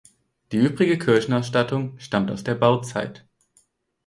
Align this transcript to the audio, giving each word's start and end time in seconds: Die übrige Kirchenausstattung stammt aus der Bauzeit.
Die 0.51 0.57
übrige 0.57 0.97
Kirchenausstattung 0.97 1.99
stammt 1.99 2.31
aus 2.31 2.43
der 2.43 2.55
Bauzeit. 2.55 3.23